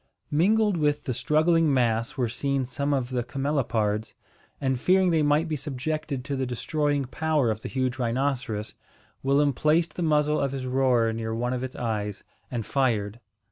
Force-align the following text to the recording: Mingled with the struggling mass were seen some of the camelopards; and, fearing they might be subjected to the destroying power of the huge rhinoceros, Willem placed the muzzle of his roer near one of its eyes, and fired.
Mingled 0.31 0.77
with 0.77 1.03
the 1.03 1.13
struggling 1.13 1.71
mass 1.71 2.17
were 2.17 2.27
seen 2.27 2.65
some 2.65 2.91
of 2.91 3.11
the 3.11 3.21
camelopards; 3.21 4.15
and, 4.59 4.79
fearing 4.79 5.11
they 5.11 5.21
might 5.21 5.47
be 5.47 5.55
subjected 5.55 6.25
to 6.25 6.35
the 6.35 6.47
destroying 6.47 7.05
power 7.05 7.51
of 7.51 7.61
the 7.61 7.69
huge 7.69 7.99
rhinoceros, 7.99 8.73
Willem 9.21 9.53
placed 9.53 9.93
the 9.93 10.01
muzzle 10.01 10.39
of 10.39 10.53
his 10.53 10.65
roer 10.65 11.13
near 11.13 11.35
one 11.35 11.53
of 11.53 11.63
its 11.63 11.75
eyes, 11.75 12.23
and 12.49 12.65
fired. 12.65 13.19